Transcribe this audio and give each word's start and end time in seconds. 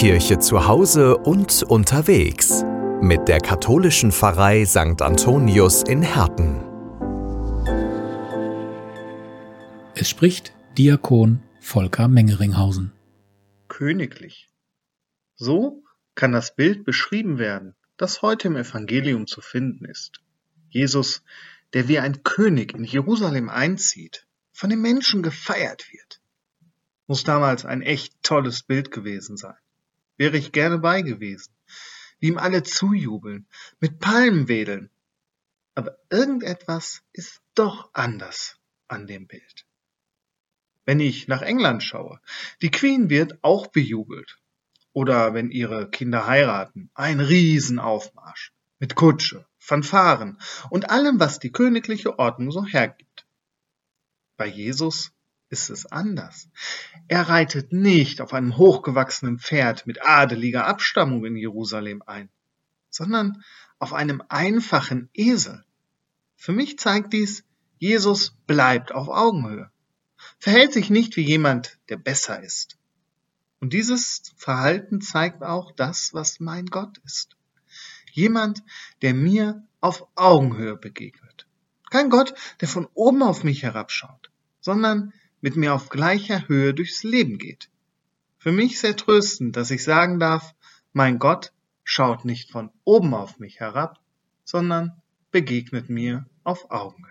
Kirche 0.00 0.38
zu 0.38 0.66
Hause 0.66 1.18
und 1.18 1.62
unterwegs 1.62 2.64
mit 3.02 3.28
der 3.28 3.38
katholischen 3.38 4.12
Pfarrei 4.12 4.64
St. 4.64 5.02
Antonius 5.02 5.82
in 5.82 6.00
Herten. 6.00 6.62
Es 9.94 10.08
spricht 10.08 10.54
Diakon 10.78 11.42
Volker 11.60 12.08
Mengeringhausen. 12.08 12.92
Königlich. 13.68 14.48
So 15.34 15.84
kann 16.14 16.32
das 16.32 16.56
Bild 16.56 16.86
beschrieben 16.86 17.38
werden, 17.38 17.74
das 17.98 18.22
heute 18.22 18.48
im 18.48 18.56
Evangelium 18.56 19.26
zu 19.26 19.42
finden 19.42 19.84
ist. 19.84 20.22
Jesus, 20.70 21.22
der 21.74 21.88
wie 21.88 21.98
ein 21.98 22.22
König 22.22 22.72
in 22.72 22.84
Jerusalem 22.84 23.50
einzieht, 23.50 24.26
von 24.54 24.70
den 24.70 24.80
Menschen 24.80 25.22
gefeiert 25.22 25.92
wird. 25.92 26.22
Muss 27.06 27.22
damals 27.22 27.66
ein 27.66 27.82
echt 27.82 28.14
tolles 28.22 28.62
Bild 28.62 28.90
gewesen 28.92 29.36
sein. 29.36 29.56
Wäre 30.20 30.36
ich 30.36 30.52
gerne 30.52 30.76
bei 30.76 31.00
gewesen. 31.00 31.54
Wie 32.18 32.26
ihm 32.28 32.36
alle 32.36 32.62
zujubeln, 32.62 33.46
mit 33.80 34.00
Palmen 34.00 34.48
wedeln. 34.48 34.90
Aber 35.74 35.96
irgendetwas 36.10 37.00
ist 37.14 37.40
doch 37.54 37.88
anders 37.94 38.58
an 38.86 39.06
dem 39.06 39.26
Bild. 39.26 39.64
Wenn 40.84 41.00
ich 41.00 41.26
nach 41.26 41.40
England 41.40 41.82
schaue, 41.82 42.20
die 42.60 42.70
Queen 42.70 43.08
wird 43.08 43.42
auch 43.42 43.68
bejubelt. 43.68 44.38
Oder 44.92 45.32
wenn 45.32 45.50
ihre 45.50 45.88
Kinder 45.88 46.26
heiraten, 46.26 46.90
ein 46.92 47.20
Riesenaufmarsch 47.20 48.52
mit 48.78 48.96
Kutsche, 48.96 49.46
Fanfaren 49.56 50.38
und 50.68 50.90
allem, 50.90 51.18
was 51.18 51.38
die 51.38 51.50
königliche 51.50 52.18
Ordnung 52.18 52.52
so 52.52 52.66
hergibt. 52.66 53.26
Bei 54.36 54.44
Jesus 54.46 55.12
ist 55.50 55.68
es 55.68 55.86
anders. 55.86 56.48
Er 57.08 57.28
reitet 57.28 57.72
nicht 57.72 58.20
auf 58.20 58.32
einem 58.32 58.56
hochgewachsenen 58.56 59.38
Pferd 59.38 59.86
mit 59.86 60.06
adeliger 60.06 60.66
Abstammung 60.66 61.24
in 61.24 61.36
Jerusalem 61.36 62.02
ein, 62.06 62.30
sondern 62.88 63.42
auf 63.78 63.92
einem 63.92 64.22
einfachen 64.28 65.10
Esel. 65.12 65.64
Für 66.36 66.52
mich 66.52 66.78
zeigt 66.78 67.12
dies, 67.12 67.44
Jesus 67.78 68.32
bleibt 68.46 68.92
auf 68.92 69.08
Augenhöhe, 69.08 69.70
verhält 70.38 70.72
sich 70.72 70.88
nicht 70.88 71.16
wie 71.16 71.22
jemand, 71.22 71.78
der 71.88 71.96
besser 71.96 72.42
ist. 72.42 72.78
Und 73.58 73.72
dieses 73.72 74.32
Verhalten 74.36 75.00
zeigt 75.00 75.42
auch 75.42 75.72
das, 75.72 76.14
was 76.14 76.40
mein 76.40 76.66
Gott 76.66 76.98
ist. 77.04 77.36
Jemand, 78.12 78.62
der 79.02 79.14
mir 79.14 79.66
auf 79.80 80.06
Augenhöhe 80.14 80.76
begegnet. 80.76 81.46
Kein 81.90 82.08
Gott, 82.08 82.34
der 82.60 82.68
von 82.68 82.86
oben 82.94 83.22
auf 83.22 83.44
mich 83.44 83.62
herabschaut, 83.62 84.30
sondern 84.60 85.12
mit 85.40 85.56
mir 85.56 85.74
auf 85.74 85.88
gleicher 85.88 86.48
Höhe 86.48 86.74
durchs 86.74 87.02
Leben 87.02 87.38
geht. 87.38 87.70
Für 88.38 88.52
mich 88.52 88.80
sehr 88.80 88.96
tröstend, 88.96 89.56
dass 89.56 89.70
ich 89.70 89.84
sagen 89.84 90.18
darf, 90.18 90.54
mein 90.92 91.18
Gott 91.18 91.52
schaut 91.84 92.24
nicht 92.24 92.50
von 92.50 92.70
oben 92.84 93.14
auf 93.14 93.38
mich 93.38 93.60
herab, 93.60 93.98
sondern 94.44 95.00
begegnet 95.30 95.90
mir 95.90 96.26
auf 96.44 96.70
Augenhöhe. 96.70 97.10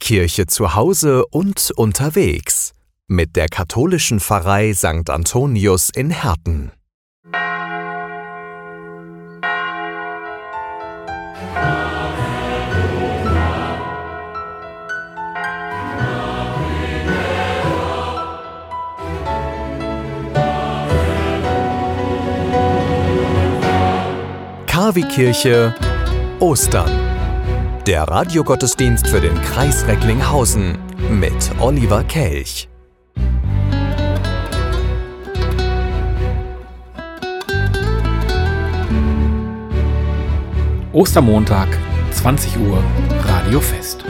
Kirche 0.00 0.46
zu 0.46 0.74
Hause 0.74 1.26
und 1.26 1.70
unterwegs 1.72 2.72
mit 3.08 3.36
der 3.36 3.48
katholischen 3.48 4.20
Pfarrei 4.20 4.74
St. 4.74 5.10
Antonius 5.10 5.90
in 5.90 6.10
Herten. 6.10 6.72
Kavi-Kirche 24.96 25.74
Ostern. 26.40 26.90
Der 27.86 28.04
Radiogottesdienst 28.04 29.06
für 29.06 29.20
den 29.20 29.34
Kreis 29.42 29.86
Recklinghausen 29.86 30.78
mit 31.10 31.34
Oliver 31.60 32.02
Kelch. 32.04 32.66
Ostermontag, 40.92 41.68
20 42.12 42.58
Uhr, 42.58 42.82
Radiofest. 43.26 44.02